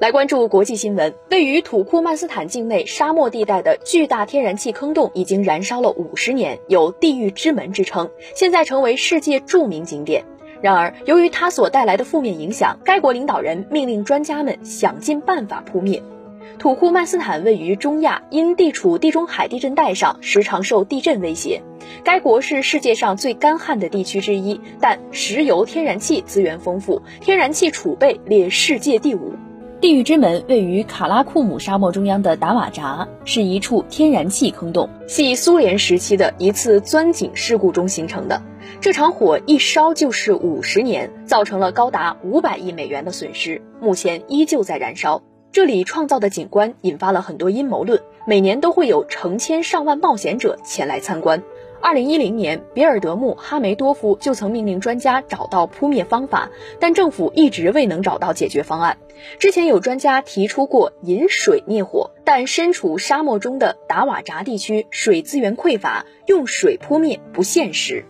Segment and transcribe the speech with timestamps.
[0.00, 10.24] 来关注国际新闻，位于土库曼斯坦境内沙漠地带的巨大天然气坑洞已经燃烧了五十年，有“地狱之门”之称，现在成为世界著名景点。
[10.62, 16.02] 然而，由于它所带来的负面影响，该国领导人命令专家们想尽办法扑灭。
[16.58, 21.60] 土库曼斯坦位于中亚，因地处地中海地震带上，时常受地震威胁。
[22.04, 29.34] 该国是世界上最干旱的地区之一，但石油、天然气资源丰富，天然气储备列世界第五。
[29.80, 38.42] 地狱之门位于卡拉库姆沙漠中央的达瓦扎，是一处天然气坑洞，系苏联时期的一次钻井事故中形成的。
[38.82, 45.22] 这场火一烧就是五十年，造成了高达五百亿美元的损失，目前依旧在燃烧。
[45.50, 51.42] 这里创造的景观引发了很多阴谋论，每年都会有成千上万冒险者前来参观。
[51.82, 58.98] 二零一零年，比尔德穆哈梅多夫就曾命令专家找到扑灭方法，但政府一直未能找到解决方案。
[59.38, 68.04] 之前有专家提出过引水灭火，但身处沙漠中的达瓦扎地区水资源匮乏，用水扑灭不现实。